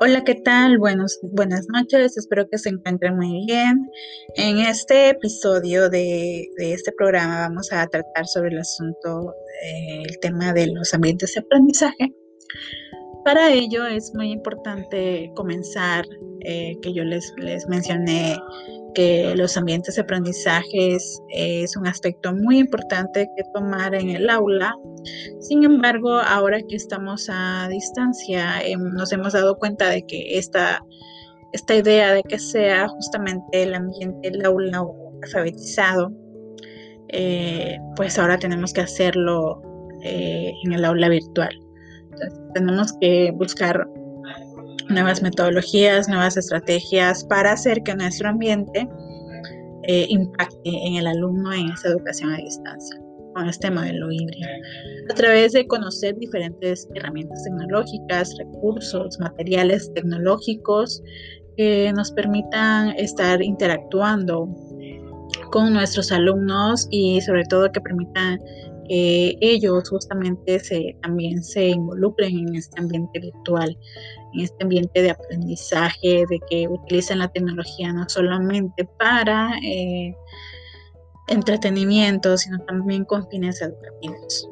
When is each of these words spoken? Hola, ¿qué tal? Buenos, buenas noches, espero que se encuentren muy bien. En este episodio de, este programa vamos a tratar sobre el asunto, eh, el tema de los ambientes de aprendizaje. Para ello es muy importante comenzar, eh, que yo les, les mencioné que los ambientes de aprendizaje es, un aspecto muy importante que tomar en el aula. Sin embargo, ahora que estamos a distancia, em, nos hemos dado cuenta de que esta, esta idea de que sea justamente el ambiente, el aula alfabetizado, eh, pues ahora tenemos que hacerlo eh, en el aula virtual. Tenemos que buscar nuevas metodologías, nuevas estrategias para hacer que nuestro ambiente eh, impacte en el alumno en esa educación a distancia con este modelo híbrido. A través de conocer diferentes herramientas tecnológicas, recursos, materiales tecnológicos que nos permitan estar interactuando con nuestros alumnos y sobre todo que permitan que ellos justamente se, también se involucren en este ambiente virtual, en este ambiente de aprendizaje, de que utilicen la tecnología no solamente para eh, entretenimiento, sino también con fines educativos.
Hola, 0.00 0.24
¿qué 0.24 0.34
tal? 0.34 0.78
Buenos, 0.78 1.18
buenas 1.22 1.66
noches, 1.68 2.16
espero 2.16 2.48
que 2.50 2.58
se 2.58 2.68
encuentren 2.68 3.16
muy 3.16 3.44
bien. 3.46 3.90
En 4.36 4.58
este 4.58 5.10
episodio 5.10 5.88
de, 5.88 6.48
este 6.58 6.92
programa 6.92 7.48
vamos 7.48 7.72
a 7.72 7.86
tratar 7.86 8.26
sobre 8.26 8.50
el 8.50 8.58
asunto, 8.58 9.34
eh, 9.64 10.02
el 10.08 10.18
tema 10.20 10.52
de 10.52 10.68
los 10.72 10.92
ambientes 10.94 11.34
de 11.34 11.40
aprendizaje. 11.40 12.14
Para 13.24 13.52
ello 13.52 13.86
es 13.86 14.14
muy 14.14 14.32
importante 14.32 15.30
comenzar, 15.34 16.04
eh, 16.40 16.76
que 16.82 16.92
yo 16.92 17.04
les, 17.04 17.32
les 17.38 17.66
mencioné 17.68 18.36
que 18.94 19.34
los 19.36 19.56
ambientes 19.56 19.94
de 19.94 20.02
aprendizaje 20.02 20.96
es, 20.96 21.76
un 21.76 21.86
aspecto 21.86 22.34
muy 22.34 22.58
importante 22.58 23.30
que 23.36 23.44
tomar 23.54 23.94
en 23.94 24.10
el 24.10 24.28
aula. 24.28 24.74
Sin 25.40 25.64
embargo, 25.64 26.14
ahora 26.14 26.58
que 26.68 26.76
estamos 26.76 27.28
a 27.30 27.68
distancia, 27.68 28.60
em, 28.62 28.82
nos 28.94 29.12
hemos 29.12 29.34
dado 29.34 29.56
cuenta 29.56 29.88
de 29.90 30.02
que 30.04 30.38
esta, 30.38 30.80
esta 31.52 31.76
idea 31.76 32.12
de 32.12 32.22
que 32.24 32.38
sea 32.38 32.88
justamente 32.88 33.62
el 33.62 33.74
ambiente, 33.74 34.28
el 34.28 34.44
aula 34.44 34.84
alfabetizado, 35.22 36.12
eh, 37.10 37.78
pues 37.96 38.18
ahora 38.18 38.38
tenemos 38.38 38.72
que 38.72 38.80
hacerlo 38.80 39.62
eh, 40.02 40.52
en 40.64 40.72
el 40.72 40.84
aula 40.84 41.08
virtual. 41.08 41.56
Tenemos 42.54 42.92
que 43.00 43.32
buscar 43.32 43.86
nuevas 44.88 45.22
metodologías, 45.22 46.08
nuevas 46.08 46.36
estrategias 46.36 47.24
para 47.24 47.52
hacer 47.52 47.82
que 47.82 47.94
nuestro 47.94 48.30
ambiente 48.30 48.88
eh, 49.84 50.06
impacte 50.08 50.58
en 50.64 50.96
el 50.96 51.06
alumno 51.06 51.52
en 51.52 51.70
esa 51.70 51.88
educación 51.88 52.32
a 52.32 52.36
distancia 52.36 53.00
con 53.34 53.48
este 53.48 53.70
modelo 53.70 54.10
híbrido. 54.10 54.48
A 55.10 55.14
través 55.14 55.52
de 55.52 55.66
conocer 55.66 56.16
diferentes 56.18 56.88
herramientas 56.94 57.44
tecnológicas, 57.44 58.34
recursos, 58.38 59.18
materiales 59.20 59.92
tecnológicos 59.94 61.02
que 61.56 61.92
nos 61.94 62.10
permitan 62.12 62.90
estar 62.98 63.42
interactuando 63.42 64.48
con 65.50 65.72
nuestros 65.72 66.10
alumnos 66.12 66.86
y 66.90 67.20
sobre 67.20 67.44
todo 67.44 67.70
que 67.72 67.80
permitan 67.80 68.40
que 68.88 69.36
ellos 69.40 69.88
justamente 69.88 70.58
se, 70.60 70.96
también 71.02 71.42
se 71.42 71.68
involucren 71.68 72.36
en 72.38 72.54
este 72.56 72.80
ambiente 72.80 73.20
virtual, 73.20 73.78
en 74.34 74.40
este 74.40 74.64
ambiente 74.64 75.02
de 75.02 75.10
aprendizaje, 75.10 76.24
de 76.28 76.40
que 76.50 76.68
utilicen 76.68 77.18
la 77.18 77.28
tecnología 77.28 77.92
no 77.92 78.08
solamente 78.08 78.88
para 78.98 79.50
eh, 79.62 80.14
entretenimiento, 81.28 82.36
sino 82.36 82.58
también 82.60 83.04
con 83.04 83.28
fines 83.28 83.60
educativos. 83.60 84.48